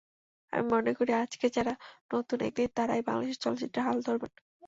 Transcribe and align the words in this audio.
আমি 0.53 0.65
মনে 0.73 0.91
করি, 0.97 1.11
আজকে 1.15 1.45
যাঁরা 1.55 1.73
নতুন, 2.11 2.37
একদিন 2.41 2.69
তাঁরাই 2.77 3.01
বাংলাদেশের 3.07 3.41
চলচ্চিত্রের 3.43 3.85
হাল 3.87 3.97
ধরবেন। 4.07 4.31